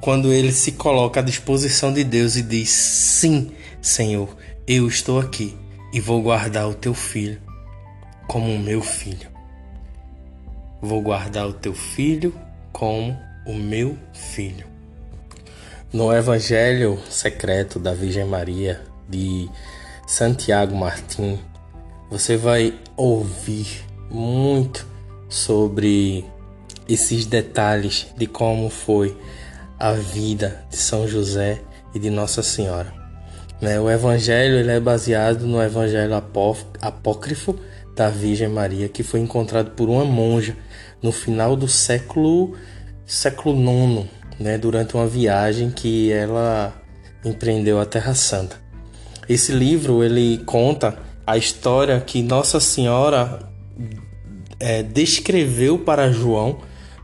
quando 0.00 0.32
ele 0.32 0.52
se 0.52 0.72
coloca 0.72 1.20
à 1.20 1.22
disposição 1.22 1.92
de 1.92 2.02
Deus 2.02 2.36
e 2.36 2.42
diz: 2.42 2.70
"Sim, 2.70 3.52
Senhor, 3.82 4.34
eu 4.66 4.88
estou 4.88 5.20
aqui 5.20 5.54
e 5.92 6.00
vou 6.00 6.22
guardar 6.22 6.66
o 6.66 6.74
teu 6.74 6.94
filho 6.94 7.40
como 8.26 8.54
o 8.54 8.58
meu 8.58 8.80
filho. 8.80 9.28
Vou 10.80 11.02
guardar 11.02 11.46
o 11.46 11.52
teu 11.52 11.74
filho 11.74 12.34
como 12.72 13.16
o 13.46 13.54
meu 13.54 13.98
filho. 14.12 14.75
No 15.92 16.12
Evangelho 16.12 16.98
secreto 17.08 17.78
da 17.78 17.94
Virgem 17.94 18.24
Maria 18.24 18.80
de 19.08 19.48
Santiago 20.04 20.74
Martim, 20.74 21.38
você 22.10 22.36
vai 22.36 22.74
ouvir 22.96 23.84
muito 24.10 24.84
sobre 25.28 26.24
esses 26.88 27.24
detalhes 27.24 28.08
de 28.16 28.26
como 28.26 28.68
foi 28.68 29.16
a 29.78 29.92
vida 29.92 30.64
de 30.68 30.76
São 30.76 31.06
José 31.06 31.62
e 31.94 32.00
de 32.00 32.10
Nossa 32.10 32.42
Senhora. 32.42 32.92
Né? 33.60 33.78
O 33.78 33.88
evangelho 33.88 34.56
ele 34.56 34.72
é 34.72 34.80
baseado 34.80 35.46
no 35.46 35.62
evangelho 35.62 36.14
apócrifo 36.80 37.56
da 37.94 38.10
Virgem 38.10 38.48
Maria, 38.48 38.88
que 38.88 39.04
foi 39.04 39.20
encontrado 39.20 39.70
por 39.70 39.88
uma 39.88 40.04
monja 40.04 40.56
no 41.00 41.12
final 41.12 41.54
do 41.54 41.68
século 41.68 42.56
século 43.06 43.54
IX, 43.54 44.08
né? 44.38 44.58
durante 44.58 44.94
uma 44.94 45.06
viagem 45.06 45.70
que 45.70 46.12
ela 46.12 46.72
empreendeu 47.24 47.80
à 47.80 47.84
Terra 47.84 48.14
Santa. 48.14 48.56
Esse 49.28 49.52
livro 49.52 50.04
ele 50.04 50.38
conta 50.46 50.96
a 51.26 51.36
história 51.36 52.00
que 52.00 52.22
Nossa 52.22 52.60
Senhora 52.60 53.40
é, 54.60 54.82
descreveu 54.82 55.78
para 55.78 56.12
João 56.12 56.60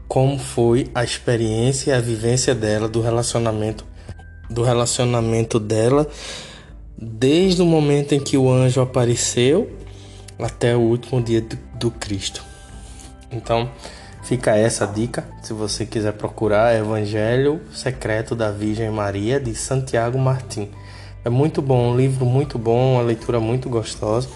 como 0.07 0.39
foi 0.39 0.89
a 0.95 1.03
experiência 1.03 1.91
e 1.91 1.95
a 1.95 2.01
vivência 2.01 2.55
dela 2.55 2.89
do 2.89 3.01
relacionamento 3.01 3.85
do 4.49 4.63
relacionamento 4.63 5.59
dela 5.59 6.07
desde 6.97 7.63
o 7.63 7.67
momento 7.67 8.15
em 8.15 8.21
que 8.21 8.37
o 8.37 8.51
anjo 8.51 8.81
apareceu 8.81 9.71
até 10.39 10.77
o 10.77 10.81
último 10.81 11.21
dia 11.23 11.41
do, 11.41 11.59
do 11.75 11.91
Cristo. 11.91 12.45
Então, 13.31 13.71
fica 14.33 14.57
essa 14.57 14.87
dica. 14.87 15.25
Se 15.43 15.53
você 15.53 15.85
quiser 15.85 16.15
procurar 16.15 16.75
Evangelho 16.75 17.61
Secreto 17.71 18.35
da 18.35 18.51
Virgem 18.51 18.91
Maria 18.91 19.39
de 19.39 19.55
Santiago 19.55 20.19
Martim. 20.19 20.71
É 21.23 21.29
muito 21.29 21.61
bom, 21.61 21.91
um 21.91 21.97
livro 21.97 22.25
muito 22.25 22.59
bom, 22.59 22.95
uma 22.95 23.03
leitura 23.03 23.39
muito 23.39 23.69
gostosa. 23.69 24.31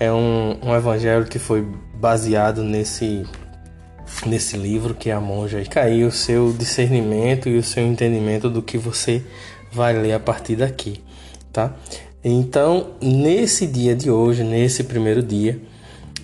É 0.00 0.10
um, 0.10 0.56
um 0.62 0.74
evangelho 0.74 1.26
que 1.26 1.38
foi 1.38 1.62
baseado 1.94 2.64
nesse 2.64 3.26
nesse 4.24 4.56
livro 4.56 4.94
que 4.94 5.10
a 5.10 5.20
monja 5.20 5.62
fica 5.62 5.82
aí 5.82 6.04
o 6.04 6.10
seu 6.10 6.50
discernimento 6.50 7.50
e 7.50 7.58
o 7.58 7.62
seu 7.62 7.86
entendimento 7.86 8.48
do 8.48 8.62
que 8.62 8.78
você 8.78 9.22
vai 9.70 9.92
ler 9.92 10.14
a 10.14 10.20
partir 10.20 10.56
daqui, 10.56 11.02
tá? 11.52 11.74
Então, 12.24 12.92
nesse 13.00 13.66
dia 13.66 13.94
de 13.94 14.10
hoje, 14.10 14.42
nesse 14.42 14.84
primeiro 14.84 15.22
dia, 15.22 15.60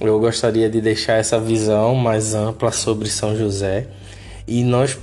eu 0.00 0.18
gostaria 0.20 0.70
de 0.70 0.80
deixar 0.80 1.14
essa 1.14 1.40
visão 1.40 1.94
mais 1.94 2.34
ampla 2.34 2.70
sobre 2.70 3.08
São 3.08 3.36
José 3.36 3.88
e 4.46 4.62
nós 4.62 4.96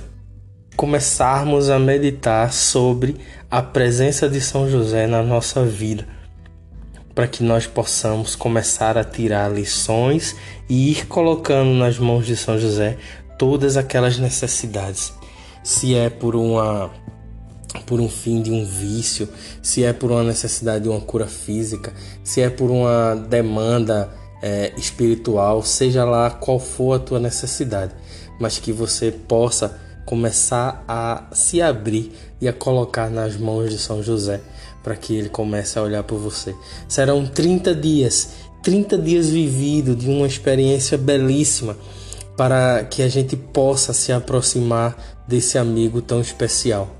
começarmos 0.74 1.68
a 1.68 1.78
meditar 1.78 2.52
sobre 2.52 3.16
a 3.50 3.62
presença 3.62 4.28
de 4.28 4.40
São 4.40 4.68
José 4.70 5.06
na 5.06 5.22
nossa 5.22 5.64
vida, 5.64 6.06
para 7.14 7.26
que 7.26 7.42
nós 7.42 7.66
possamos 7.66 8.34
começar 8.34 8.96
a 8.96 9.04
tirar 9.04 9.52
lições 9.52 10.34
e 10.68 10.92
ir 10.92 11.06
colocando 11.06 11.70
nas 11.70 11.98
mãos 11.98 12.26
de 12.26 12.36
São 12.36 12.58
José 12.58 12.96
todas 13.38 13.76
aquelas 13.76 14.18
necessidades. 14.18 15.12
Se 15.62 15.94
é 15.94 16.08
por 16.08 16.34
uma 16.34 16.90
por 17.84 18.00
um 18.00 18.08
fim 18.08 18.40
de 18.40 18.50
um 18.50 18.64
vício, 18.64 19.28
se 19.62 19.84
é 19.84 19.92
por 19.92 20.10
uma 20.10 20.22
necessidade 20.22 20.84
de 20.84 20.88
uma 20.88 21.00
cura 21.00 21.26
física, 21.26 21.92
se 22.24 22.40
é 22.40 22.48
por 22.48 22.70
uma 22.70 23.14
demanda 23.14 24.10
é, 24.42 24.72
espiritual, 24.76 25.62
seja 25.62 26.04
lá 26.04 26.30
qual 26.30 26.58
for 26.58 26.94
a 26.94 26.98
tua 26.98 27.18
necessidade, 27.18 27.94
mas 28.38 28.58
que 28.58 28.72
você 28.72 29.10
possa 29.10 29.78
começar 30.04 30.84
a 30.86 31.24
se 31.32 31.60
abrir 31.60 32.12
e 32.40 32.46
a 32.46 32.52
colocar 32.52 33.10
nas 33.10 33.36
mãos 33.36 33.70
de 33.70 33.78
São 33.78 34.02
José 34.02 34.40
para 34.82 34.94
que 34.94 35.16
ele 35.16 35.28
comece 35.28 35.78
a 35.78 35.82
olhar 35.82 36.04
por 36.04 36.18
você. 36.18 36.54
Serão 36.88 37.26
30 37.26 37.74
dias, 37.74 38.30
30 38.62 38.96
dias 38.98 39.28
vividos 39.28 39.96
de 39.96 40.08
uma 40.08 40.26
experiência 40.26 40.96
belíssima 40.96 41.76
para 42.36 42.84
que 42.84 43.02
a 43.02 43.08
gente 43.08 43.36
possa 43.36 43.92
se 43.92 44.12
aproximar 44.12 44.96
desse 45.26 45.58
amigo 45.58 46.00
tão 46.00 46.20
especial. 46.20 46.94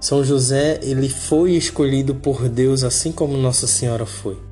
São 0.00 0.24
José, 0.24 0.78
ele 0.82 1.08
foi 1.08 1.52
escolhido 1.52 2.14
por 2.14 2.48
Deus 2.48 2.84
assim 2.84 3.10
como 3.10 3.36
Nossa 3.36 3.66
Senhora 3.66 4.06
foi. 4.06 4.49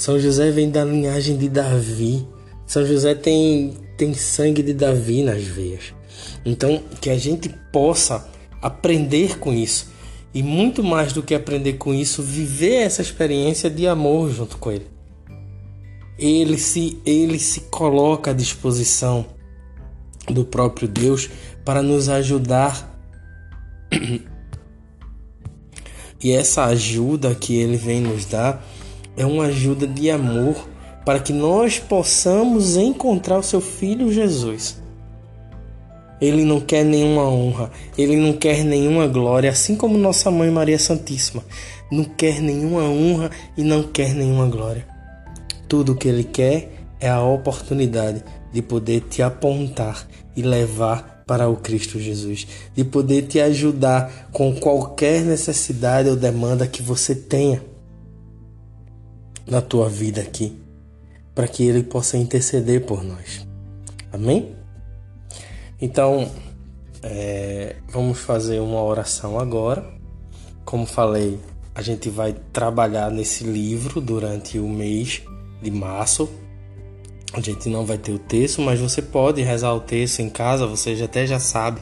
São 0.00 0.18
José 0.18 0.50
vem 0.50 0.70
da 0.70 0.82
linhagem 0.82 1.36
de 1.36 1.46
Davi. 1.46 2.26
São 2.66 2.86
José 2.86 3.14
tem, 3.14 3.76
tem 3.98 4.14
sangue 4.14 4.62
de 4.62 4.72
Davi 4.72 5.22
nas 5.22 5.42
veias. 5.42 5.92
Então, 6.42 6.82
que 7.02 7.10
a 7.10 7.18
gente 7.18 7.50
possa 7.70 8.26
aprender 8.62 9.38
com 9.38 9.52
isso. 9.52 9.92
E 10.32 10.42
muito 10.42 10.82
mais 10.82 11.12
do 11.12 11.22
que 11.22 11.34
aprender 11.34 11.74
com 11.74 11.92
isso, 11.92 12.22
viver 12.22 12.76
essa 12.76 13.02
experiência 13.02 13.68
de 13.68 13.86
amor 13.86 14.30
junto 14.30 14.56
com 14.56 14.72
ele. 14.72 14.86
Ele 16.18 16.56
se, 16.56 16.98
ele 17.04 17.38
se 17.38 17.60
coloca 17.68 18.30
à 18.30 18.34
disposição 18.34 19.26
do 20.30 20.46
próprio 20.46 20.88
Deus 20.88 21.28
para 21.62 21.82
nos 21.82 22.08
ajudar. 22.08 22.98
E 26.22 26.32
essa 26.32 26.66
ajuda 26.66 27.34
que 27.34 27.56
ele 27.56 27.78
vem 27.78 27.98
nos 28.02 28.26
dar 28.26 28.62
é 29.16 29.24
uma 29.24 29.46
ajuda 29.46 29.86
de 29.86 30.10
amor 30.10 30.68
para 31.04 31.20
que 31.20 31.32
nós 31.32 31.78
possamos 31.78 32.76
encontrar 32.76 33.38
o 33.38 33.42
seu 33.42 33.60
filho 33.60 34.12
Jesus. 34.12 34.78
Ele 36.20 36.44
não 36.44 36.60
quer 36.60 36.84
nenhuma 36.84 37.22
honra, 37.28 37.70
ele 37.96 38.16
não 38.16 38.34
quer 38.34 38.62
nenhuma 38.62 39.06
glória, 39.06 39.50
assim 39.50 39.74
como 39.74 39.96
nossa 39.96 40.30
mãe 40.30 40.50
Maria 40.50 40.78
Santíssima 40.78 41.42
não 41.90 42.04
quer 42.04 42.40
nenhuma 42.40 42.84
honra 42.84 43.30
e 43.56 43.62
não 43.62 43.82
quer 43.82 44.14
nenhuma 44.14 44.46
glória. 44.46 44.86
Tudo 45.68 45.92
o 45.92 45.96
que 45.96 46.08
ele 46.08 46.24
quer 46.24 46.72
é 47.00 47.08
a 47.08 47.22
oportunidade 47.22 48.22
de 48.52 48.62
poder 48.62 49.00
te 49.02 49.22
apontar 49.22 50.06
e 50.36 50.42
levar 50.42 51.24
para 51.26 51.48
o 51.48 51.56
Cristo 51.56 51.98
Jesus, 51.98 52.46
de 52.74 52.84
poder 52.84 53.22
te 53.22 53.40
ajudar 53.40 54.28
com 54.32 54.54
qualquer 54.54 55.22
necessidade 55.22 56.08
ou 56.08 56.16
demanda 56.16 56.66
que 56.66 56.82
você 56.82 57.14
tenha 57.14 57.62
na 59.46 59.60
tua 59.60 59.88
vida 59.88 60.20
aqui, 60.20 60.60
para 61.34 61.48
que 61.48 61.64
Ele 61.64 61.82
possa 61.82 62.16
interceder 62.16 62.84
por 62.84 63.02
nós. 63.02 63.46
Amém? 64.12 64.54
Então, 65.80 66.30
é, 67.02 67.76
vamos 67.88 68.18
fazer 68.18 68.60
uma 68.60 68.82
oração 68.82 69.38
agora. 69.38 69.84
Como 70.64 70.86
falei, 70.86 71.38
a 71.74 71.82
gente 71.82 72.10
vai 72.10 72.34
trabalhar 72.52 73.10
nesse 73.10 73.44
livro 73.44 74.00
durante 74.00 74.58
o 74.58 74.68
mês 74.68 75.22
de 75.62 75.70
março. 75.70 76.28
A 77.32 77.40
gente 77.40 77.68
não 77.68 77.86
vai 77.86 77.96
ter 77.96 78.12
o 78.12 78.18
texto, 78.18 78.60
mas 78.60 78.80
você 78.80 79.00
pode 79.00 79.40
rezar 79.42 79.72
o 79.72 79.80
texto 79.80 80.20
em 80.20 80.28
casa, 80.28 80.66
você 80.66 80.96
já 80.96 81.04
até 81.04 81.26
já 81.26 81.38
sabe. 81.38 81.80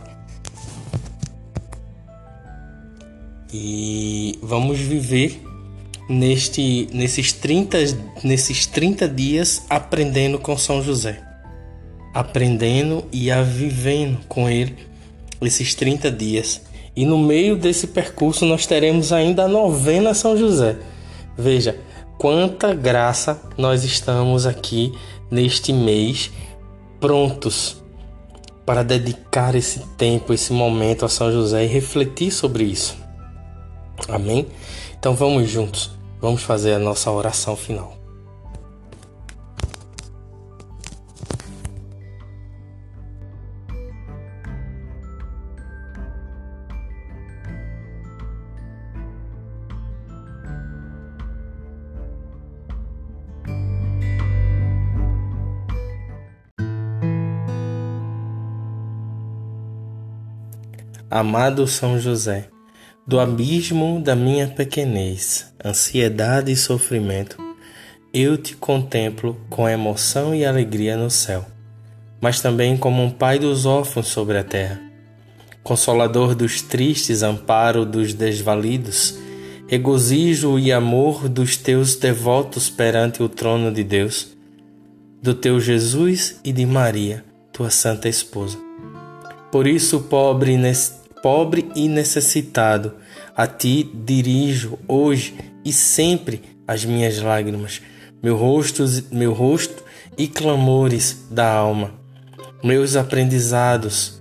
E 3.52 4.38
vamos 4.42 4.78
viver 4.78 5.42
neste, 6.08 6.88
nesses, 6.92 7.32
30, 7.32 7.78
nesses 8.24 8.66
30 8.66 9.08
dias 9.08 9.62
aprendendo 9.68 10.38
com 10.38 10.56
São 10.56 10.82
José. 10.82 11.20
Aprendendo 12.14 13.04
e 13.12 13.30
a 13.30 13.42
vivendo 13.42 14.18
com 14.26 14.48
ele 14.48 14.76
esses 15.42 15.74
30 15.74 16.10
dias. 16.10 16.62
E 16.96 17.04
no 17.04 17.18
meio 17.18 17.56
desse 17.56 17.88
percurso 17.88 18.44
nós 18.44 18.66
teremos 18.66 19.12
ainda 19.12 19.44
a 19.44 19.48
novena 19.48 20.14
São 20.14 20.36
José. 20.36 20.76
Veja 21.36 21.78
quanta 22.18 22.74
graça 22.74 23.40
nós 23.56 23.84
estamos 23.84 24.46
aqui 24.46 24.92
neste 25.30 25.72
mês 25.72 26.30
prontos 26.98 27.80
para 28.66 28.82
dedicar 28.82 29.54
esse 29.54 29.78
tempo, 29.96 30.32
esse 30.32 30.52
momento 30.52 31.04
a 31.04 31.08
São 31.08 31.30
José 31.30 31.64
e 31.64 31.68
refletir 31.68 32.32
sobre 32.32 32.64
isso. 32.64 32.96
Amém? 34.08 34.46
Então 34.98 35.14
vamos 35.14 35.48
juntos. 35.48 35.97
Vamos 36.20 36.42
fazer 36.42 36.74
a 36.74 36.78
nossa 36.78 37.10
oração 37.10 37.56
final. 37.56 37.96
Amado 61.10 61.66
São 61.66 61.98
José, 61.98 62.50
do 63.08 63.18
abismo 63.18 63.98
da 64.02 64.14
minha 64.14 64.46
pequenez, 64.46 65.50
ansiedade 65.64 66.52
e 66.52 66.56
sofrimento, 66.56 67.38
eu 68.12 68.36
te 68.36 68.54
contemplo 68.54 69.40
com 69.48 69.66
emoção 69.66 70.34
e 70.34 70.44
alegria 70.44 70.94
no 70.94 71.10
céu, 71.10 71.46
mas 72.20 72.42
também 72.42 72.76
como 72.76 73.02
um 73.02 73.08
pai 73.08 73.38
dos 73.38 73.64
órfãos 73.64 74.08
sobre 74.08 74.36
a 74.36 74.44
terra, 74.44 74.78
consolador 75.62 76.34
dos 76.34 76.60
tristes, 76.60 77.22
amparo 77.22 77.86
dos 77.86 78.12
desvalidos, 78.12 79.18
regozijo 79.66 80.58
e 80.58 80.70
amor 80.70 81.30
dos 81.30 81.56
teus 81.56 81.96
devotos 81.96 82.68
perante 82.68 83.22
o 83.22 83.28
trono 83.28 83.72
de 83.72 83.84
Deus, 83.84 84.36
do 85.22 85.32
teu 85.32 85.58
Jesus 85.58 86.38
e 86.44 86.52
de 86.52 86.66
Maria, 86.66 87.24
tua 87.54 87.70
santa 87.70 88.06
esposa. 88.06 88.58
Por 89.50 89.66
isso, 89.66 90.00
pobre 90.00 90.58
pobre 91.22 91.70
e 91.74 91.88
necessitado, 91.88 92.94
a 93.36 93.46
ti 93.46 93.88
dirijo 93.94 94.78
hoje 94.86 95.34
e 95.64 95.72
sempre 95.72 96.42
as 96.66 96.84
minhas 96.84 97.20
lágrimas, 97.20 97.80
meu 98.22 98.36
rosto, 98.36 98.84
meu 99.10 99.32
rosto 99.32 99.82
e 100.16 100.26
clamores 100.26 101.26
da 101.30 101.50
alma, 101.50 101.92
meus 102.62 102.96
aprendizados, 102.96 104.20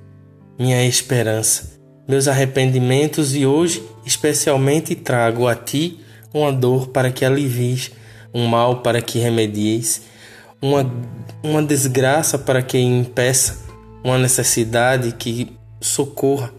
minha 0.58 0.86
esperança, 0.86 1.80
meus 2.08 2.28
arrependimentos 2.28 3.36
e 3.36 3.46
hoje 3.46 3.84
especialmente 4.06 4.96
trago 4.96 5.48
a 5.48 5.56
ti 5.56 6.00
uma 6.34 6.52
dor 6.52 6.88
para 6.88 7.12
que 7.12 7.26
alivies, 7.26 7.92
um 8.34 8.46
mal 8.46 8.82
para 8.82 9.02
que 9.02 9.20
remedieis, 9.20 10.04
uma, 10.62 10.90
uma 11.44 11.64
desgraça 11.64 12.38
para 12.38 12.62
que 12.62 12.78
impeça, 12.78 13.66
uma 14.04 14.18
necessidade 14.18 15.12
que 15.14 15.52
socorra 15.82 16.57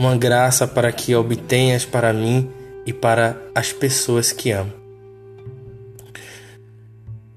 uma 0.00 0.16
graça 0.16 0.66
para 0.66 0.90
que 0.90 1.14
obtenhas 1.14 1.84
para 1.84 2.10
mim 2.10 2.50
e 2.86 2.92
para 2.92 3.36
as 3.54 3.70
pessoas 3.70 4.32
que 4.32 4.50
amo. 4.50 4.72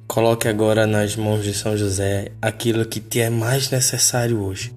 Coloque 0.07 0.47
agora 0.47 0.87
nas 0.87 1.17
mãos 1.17 1.43
de 1.43 1.53
São 1.53 1.75
José 1.75 2.31
aquilo 2.41 2.85
que 2.85 3.01
te 3.01 3.19
é 3.19 3.29
mais 3.29 3.69
necessário 3.69 4.39
hoje. 4.39 4.73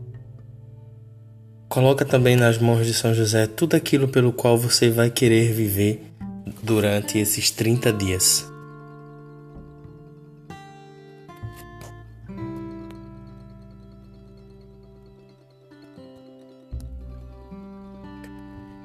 Coloca 1.68 2.04
também 2.04 2.34
nas 2.34 2.58
mãos 2.58 2.84
de 2.84 2.92
São 2.92 3.14
José 3.14 3.46
tudo 3.46 3.76
aquilo 3.76 4.08
pelo 4.08 4.32
qual 4.32 4.58
você 4.58 4.90
vai 4.90 5.08
querer 5.08 5.52
viver 5.52 6.02
durante 6.64 7.18
esses 7.20 7.52
30 7.52 7.92
dias. 7.92 8.55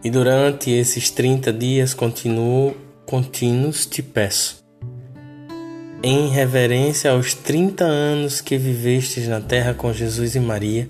E 0.03 0.09
durante 0.09 0.71
esses 0.71 1.11
30 1.11 1.53
dias 1.53 1.93
continuo, 1.93 2.75
contínuos 3.05 3.85
te 3.85 4.01
peço, 4.01 4.63
em 6.01 6.27
reverência 6.29 7.11
aos 7.11 7.35
30 7.35 7.83
anos 7.83 8.41
que 8.41 8.57
vivestes 8.57 9.27
na 9.27 9.39
terra 9.39 9.75
com 9.75 9.93
Jesus 9.93 10.33
e 10.33 10.39
Maria, 10.39 10.89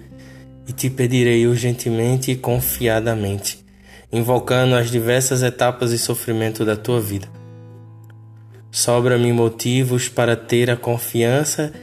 e 0.66 0.72
te 0.72 0.90
pedirei 0.90 1.46
urgentemente 1.46 2.32
e 2.32 2.38
confiadamente, 2.38 3.66
invocando 4.14 4.76
as 4.76 4.90
diversas 4.90 5.44
etapas 5.44 5.92
e 5.92 5.98
sofrimento 5.98 6.64
da 6.64 6.78
tua 6.78 7.02
vida. 7.02 7.28
Sobra-me 8.72 9.34
motivos 9.34 10.08
para 10.08 10.38
ter 10.38 10.70
a 10.72 10.78
confiança 10.78 11.74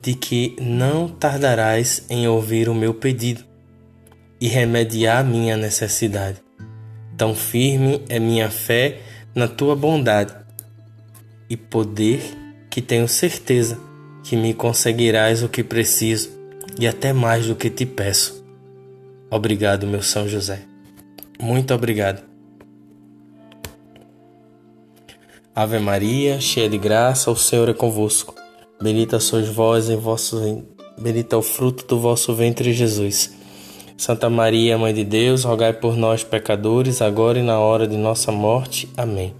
de 0.00 0.14
que 0.14 0.56
não 0.58 1.06
tardarás 1.06 2.06
em 2.08 2.26
ouvir 2.26 2.70
o 2.70 2.74
meu 2.74 2.94
pedido 2.94 3.44
e 4.40 4.48
remediar 4.48 5.22
minha 5.22 5.56
necessidade. 5.56 6.47
Tão 7.18 7.34
firme 7.34 8.00
é 8.08 8.20
minha 8.20 8.48
fé 8.48 9.00
na 9.34 9.48
tua 9.48 9.74
bondade 9.74 10.32
e 11.50 11.56
poder 11.56 12.22
que 12.70 12.80
tenho 12.80 13.08
certeza 13.08 13.76
que 14.22 14.36
me 14.36 14.54
conseguirás 14.54 15.42
o 15.42 15.48
que 15.48 15.64
preciso 15.64 16.30
e 16.78 16.86
até 16.86 17.12
mais 17.12 17.46
do 17.46 17.56
que 17.56 17.68
te 17.68 17.84
peço. 17.84 18.44
Obrigado, 19.28 19.84
meu 19.84 20.00
São 20.00 20.28
José. 20.28 20.60
Muito 21.40 21.74
obrigado. 21.74 22.22
Ave 25.52 25.80
Maria, 25.80 26.40
cheia 26.40 26.68
de 26.68 26.78
graça, 26.78 27.32
o 27.32 27.36
Senhor 27.36 27.68
é 27.68 27.74
convosco. 27.74 28.32
Bendita 28.80 29.18
sois 29.18 29.48
vós 29.48 29.90
em 29.90 29.96
vosso 29.96 30.64
bendito 30.96 31.32
é 31.32 31.36
o 31.36 31.42
fruto 31.42 31.84
do 31.84 31.98
vosso 31.98 32.32
ventre, 32.32 32.72
Jesus. 32.72 33.37
Santa 33.98 34.30
Maria, 34.30 34.78
Mãe 34.78 34.94
de 34.94 35.02
Deus, 35.02 35.42
rogai 35.42 35.72
por 35.72 35.96
nós 35.96 36.22
pecadores, 36.22 37.02
agora 37.02 37.40
e 37.40 37.42
na 37.42 37.58
hora 37.58 37.84
de 37.84 37.96
nossa 37.96 38.30
morte. 38.30 38.88
Amém. 38.96 39.34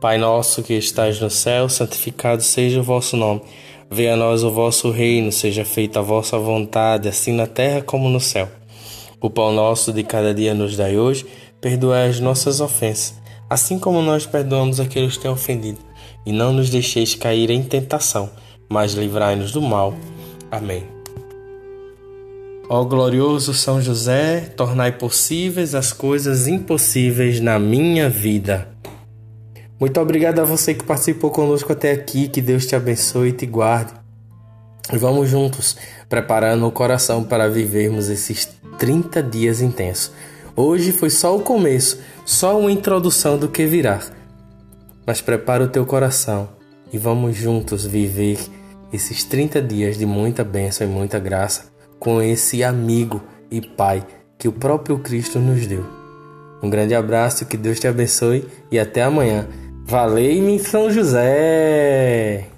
Pai 0.00 0.18
nosso 0.18 0.64
que 0.64 0.74
estais 0.74 1.20
no 1.20 1.30
céu, 1.30 1.68
santificado 1.68 2.42
seja 2.42 2.80
o 2.80 2.82
vosso 2.82 3.16
nome. 3.16 3.40
Venha 3.88 4.14
a 4.14 4.16
nós 4.16 4.42
o 4.42 4.50
vosso 4.50 4.90
reino, 4.90 5.30
seja 5.30 5.64
feita 5.64 6.00
a 6.00 6.02
vossa 6.02 6.36
vontade, 6.40 7.08
assim 7.08 7.32
na 7.32 7.46
terra 7.46 7.80
como 7.80 8.08
no 8.08 8.18
céu. 8.18 8.48
O 9.20 9.30
pão 9.30 9.52
nosso 9.52 9.92
de 9.92 10.02
cada 10.02 10.34
dia 10.34 10.54
nos 10.54 10.76
dai 10.76 10.98
hoje, 10.98 11.24
perdoai 11.60 12.08
as 12.08 12.18
nossas 12.18 12.60
ofensas, 12.60 13.14
assim 13.48 13.78
como 13.78 14.02
nós 14.02 14.26
perdoamos 14.26 14.80
aqueles 14.80 15.16
que 15.16 15.22
têm 15.22 15.30
ofendido. 15.30 15.78
E 16.26 16.32
não 16.32 16.52
nos 16.52 16.68
deixeis 16.68 17.14
cair 17.14 17.48
em 17.48 17.62
tentação, 17.62 18.28
mas 18.68 18.94
livrai-nos 18.94 19.52
do 19.52 19.62
mal. 19.62 19.94
Amém. 20.50 20.91
Ó 22.68 22.84
glorioso 22.84 23.52
São 23.52 23.82
José, 23.82 24.40
tornai 24.56 24.92
possíveis 24.92 25.74
as 25.74 25.92
coisas 25.92 26.46
impossíveis 26.46 27.40
na 27.40 27.58
minha 27.58 28.08
vida. 28.08 28.68
Muito 29.80 30.00
obrigado 30.00 30.38
a 30.38 30.44
você 30.44 30.72
que 30.72 30.84
participou 30.84 31.30
conosco 31.30 31.72
até 31.72 31.90
aqui. 31.90 32.28
Que 32.28 32.40
Deus 32.40 32.64
te 32.64 32.76
abençoe 32.76 33.30
e 33.30 33.32
te 33.32 33.46
guarde. 33.46 33.92
E 34.92 34.96
vamos 34.96 35.28
juntos, 35.28 35.76
preparando 36.08 36.66
o 36.66 36.70
coração 36.70 37.24
para 37.24 37.48
vivermos 37.48 38.08
esses 38.08 38.48
30 38.78 39.22
dias 39.24 39.60
intensos. 39.60 40.12
Hoje 40.54 40.92
foi 40.92 41.10
só 41.10 41.36
o 41.36 41.40
começo, 41.40 41.98
só 42.24 42.58
uma 42.58 42.70
introdução 42.70 43.36
do 43.36 43.48
que 43.48 43.66
virá. 43.66 44.00
Mas 45.04 45.20
prepara 45.20 45.64
o 45.64 45.68
teu 45.68 45.84
coração 45.84 46.48
e 46.92 46.96
vamos 46.96 47.36
juntos 47.36 47.84
viver 47.84 48.38
esses 48.92 49.24
30 49.24 49.60
dias 49.60 49.98
de 49.98 50.06
muita 50.06 50.44
bênção 50.44 50.86
e 50.86 50.90
muita 50.90 51.18
graça 51.18 51.71
com 52.02 52.20
esse 52.20 52.64
amigo 52.64 53.22
e 53.48 53.60
pai 53.60 54.04
que 54.36 54.48
o 54.48 54.52
próprio 54.52 54.98
Cristo 54.98 55.38
nos 55.38 55.68
deu. 55.68 55.84
Um 56.60 56.68
grande 56.68 56.96
abraço, 56.96 57.46
que 57.46 57.56
Deus 57.56 57.78
te 57.78 57.86
abençoe 57.86 58.44
e 58.72 58.78
até 58.78 59.04
amanhã. 59.04 59.46
Valei-me 59.84 60.58
São 60.58 60.90
José! 60.90 62.51